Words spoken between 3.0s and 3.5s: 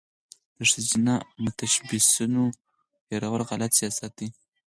هیرول